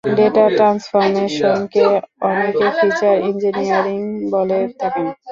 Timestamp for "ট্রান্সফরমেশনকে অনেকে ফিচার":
0.57-3.15